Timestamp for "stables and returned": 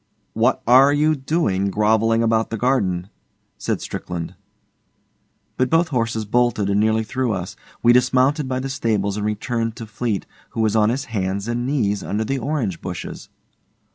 8.69-9.75